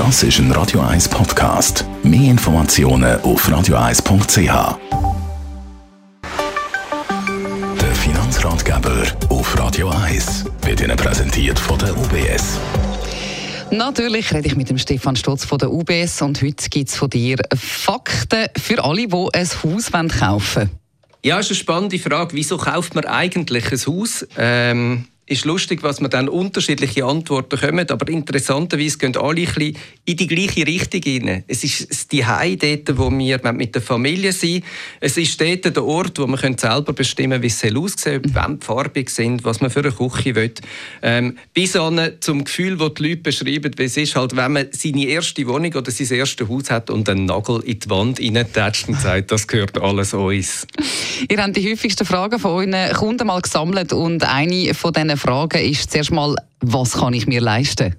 [0.00, 1.84] Das ist ein Radio 1 Podcast.
[2.02, 4.78] Mehr Informationen auf radio1.ch.
[7.78, 12.58] Der Finanzratgeber auf Radio 1 wird Ihnen präsentiert von der UBS.
[13.70, 17.10] Natürlich rede ich mit dem Stefan Stotz von der UBS und heute gibt es von
[17.10, 20.70] dir Fakten für alle, die ein Haus kaufen wollen.
[21.22, 22.34] Ja, ist eine spannende Frage.
[22.34, 24.26] Wieso kauft man eigentlich ein Haus?
[24.38, 30.16] Ähm, ist lustig, was man dann unterschiedliche Antworten kommen, aber interessanterweise gehen alle ein in
[30.16, 31.44] die gleiche Richtung rein.
[31.46, 34.64] Es ist die Hai dort, wo wir mit der Familie sind.
[34.98, 38.66] Es ist dort der Ort, wo man selber bestimmen wie es aussehen soll, wann die
[38.66, 40.52] farbig sind, was man für eine Küche will.
[41.02, 44.66] Ähm, bis an zum Gefühl, das die Leute beschreiben, wie es ist, halt, wenn man
[44.72, 48.88] seine erste Wohnung oder sein erstes Haus hat und einen Nagel in die Wand reintätscht
[48.88, 50.66] und sagt, das gehört alles uns.
[51.28, 55.62] Ihr habt die häufigsten Fragen von euren Kunden mal gesammelt und eine von diesen Fragen
[55.62, 57.94] ist zuerst mal, was kann ich mir leisten?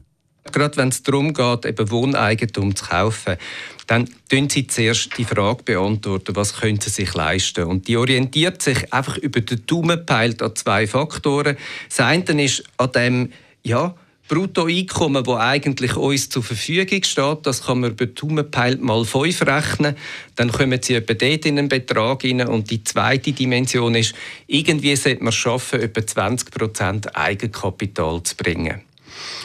[0.51, 3.37] Gerade wenn es darum geht, eben Wohneigentum zu kaufen,
[3.85, 7.65] dann beantworten sie zuerst die Frage, beantworten, was können sie sich leisten.
[7.65, 10.05] Und die orientiert sich einfach über den Daumen
[10.41, 11.57] an zwei Faktoren.
[11.89, 13.31] Das eine ist an dem,
[13.63, 13.93] ja,
[14.31, 19.97] Bruttoeinkommen, das eigentlich uns zur Verfügung steht, das kann man über Daumenpeilt mal 5 rechnen.
[20.37, 22.47] Dann kommen Sie etwa dort in einen Betrag rein.
[22.47, 24.15] Und die zweite Dimension ist,
[24.47, 28.83] irgendwie sollte man es schaffen, etwa 20% Eigenkapital zu bringen.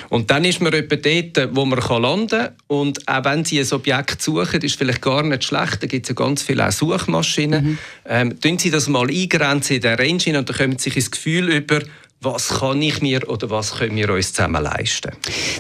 [0.09, 2.51] Und dann ist man etwa dort, wo man landen kann.
[2.69, 5.83] Und auch wenn Sie ein Objekt suchen, ist vielleicht gar nicht schlecht.
[5.83, 7.65] Da gibt es ja ganz viele Suchmaschinen.
[7.65, 7.79] Mhm.
[8.09, 11.11] Ähm, tun Sie das mal eingrenzen in der Range und dann kommen Sie sich ins
[11.11, 11.81] Gefühl über,
[12.21, 15.13] was kann ich mir oder was können wir uns zusammen leisten.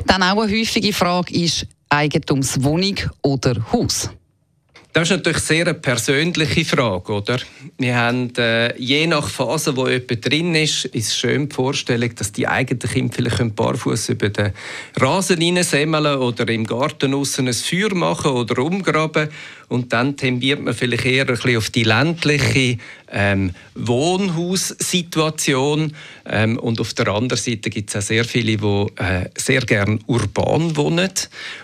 [0.06, 4.10] Dann auch eine häufige Frage ist Eigentumswohnung oder Haus.
[4.96, 7.36] Das ist natürlich sehr eine persönliche Frage, oder?
[7.76, 12.32] Wir haben äh, je nach Phase, wo jemand drin ist, ist schön die Vorstellung, dass
[12.32, 14.54] die eigenen Kinder vielleicht barfuß über den
[14.98, 19.28] Rasen hineinsemmeln oder im Garten außen ein Feuer machen oder umgraben.
[19.68, 22.78] Und dann tendiert man vielleicht eher ein bisschen auf die ländliche
[23.10, 25.92] ähm, Wohnhaussituation.
[26.24, 29.98] Ähm, und auf der anderen Seite gibt es auch sehr viele, die äh, sehr gerne
[30.06, 31.10] urban wohnen.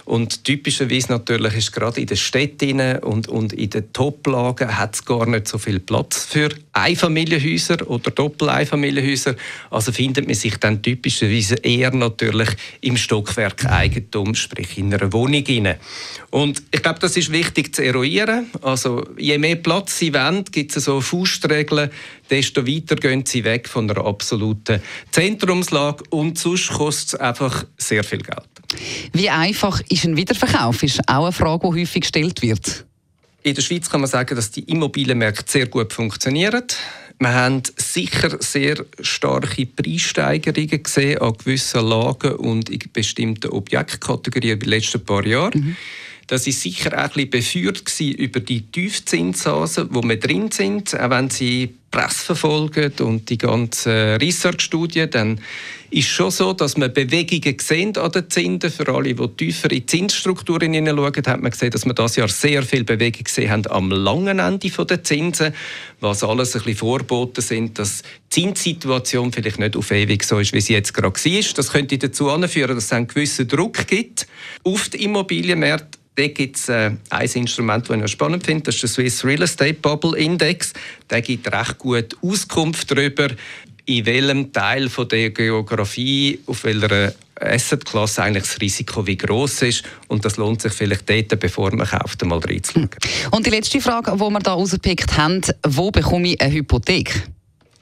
[0.05, 5.05] Und typischerweise natürlich ist gerade in den Städten und, und in den Toplagen hat es
[5.05, 9.37] gar nicht so viel Platz für Einfamilienhäuser oder Doppel-Einfamilienhäuser,
[9.71, 12.49] also findet man sich dann typischerweise eher natürlich
[12.81, 15.77] im Stockwerk Eigentum, sprich in einer Wohnung hinein.
[16.31, 18.47] Und ich glaube, das ist wichtig zu eruieren.
[18.63, 21.91] Also je mehr Platz sie wollen, gibt es so Faustregeln,
[22.31, 24.81] desto weiter gehen sie weg von einer absoluten
[25.11, 28.49] Zentrumslage und sonst kostet es einfach sehr viel Geld.
[29.13, 30.83] Wie einfach ist ein Wiederverkauf?
[30.83, 32.87] Ist auch eine Frage, die häufig gestellt wird.
[33.45, 36.63] In der Schweiz kann man sagen, dass die Immobilienmärkte sehr gut funktionieren.
[37.19, 44.61] Wir haben sicher sehr starke Preissteigerungen gesehen an gewissen Lagen und in bestimmten Objektkategorien in
[44.61, 45.61] den letzten paar Jahren.
[45.61, 45.77] Mhm.
[46.27, 50.99] Das ist sicher auch ein bisschen beführt über die Tiefzinsphasen, wo wir drin sind.
[50.99, 55.41] Auch wenn Sie Presse verfolgen und die ganzen Research-Studien, dann
[55.91, 58.71] ist schon so, dass man Bewegungen sehen an den Zinsen.
[58.71, 62.29] Für alle, die tiefer in die Zinsstrukturen hineinschauen, hat man gesehen, dass wir das Jahr
[62.29, 65.53] sehr viel Bewegung gesehen haben am langen Ende der Zinsen,
[66.01, 68.03] was alles ein bisschen vorboten sind, dass
[68.35, 71.55] die Zinssituation vielleicht nicht auf ewig so ist, wie sie jetzt gerade war.
[71.57, 74.27] Das könnte dazu anführen, dass es einen gewissen Druck gibt
[74.65, 78.83] auf die Immobilienmärkte da gibt es äh, ein Instrument, das ich spannend finde, das ist
[78.83, 80.73] der Swiss Real Estate Bubble Index.
[81.09, 83.29] Der gibt recht gut Auskunft darüber,
[83.87, 89.85] in welchem Teil von der Geografie, auf welcher Assetklasse eigentlich das Risiko wie groß ist.
[90.09, 92.91] Und das lohnt sich vielleicht dort, bevor man kauft, mal reinzuschauen.
[93.31, 97.29] Und die letzte Frage, die wir hier rausgepickt haben, wo bekomme ich eine Hypothek?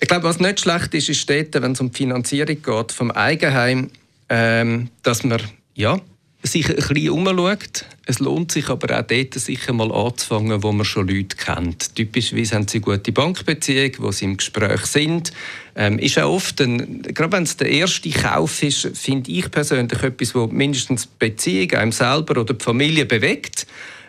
[0.01, 3.11] Ich glaube, was nicht schlecht ist, ist dort, wenn es um die Finanzierung geht vom
[3.11, 3.91] Eigenheim,
[4.31, 5.43] ähm, dass man
[5.75, 6.01] ja,
[6.43, 7.85] sich ein bisschen umschaut.
[8.07, 11.95] Es lohnt sich aber auch dort sicher mal anzufangen, wo man schon Leute kennt.
[11.95, 15.33] Typischerweise haben sie gute Bankbeziehungen, wo sie im Gespräch sind.
[15.77, 20.03] Ähm, ist auch oft, ein, gerade wenn es der erste Kauf ist, finde ich persönlich
[20.03, 23.67] etwas, wo mindestens die Beziehung einem selber oder die Familie bewegt.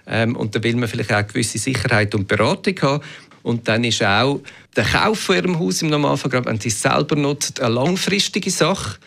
[0.08, 3.04] Ähm, und da will man vielleicht auch gewisse Sicherheit und Beratung haben.
[3.44, 4.42] Und dann ist auch
[4.76, 8.52] der Kauf von ihrem Haus im Normalfall, gerade wenn sie es selber nutzt, eine langfristige
[8.52, 8.98] Sache.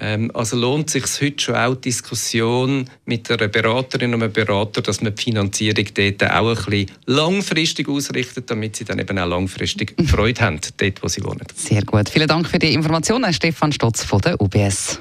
[0.00, 4.82] Ähm, also lohnt sich heute schon auch die Diskussion mit einer Beraterin und einem Berater,
[4.82, 9.28] dass man die Finanzierung dort auch ein bisschen langfristig ausrichtet, damit sie dann eben auch
[9.28, 11.46] langfristig Freude haben, dort wo sie wohnen.
[11.54, 12.08] Sehr gut.
[12.08, 14.98] Vielen Dank für die Informationen, Stefan Stotz von der UBS.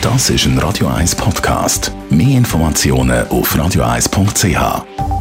[0.00, 1.90] Das ist ein Radio 1 Podcast.
[2.10, 5.15] Mehr Informationen auf radio1.ch.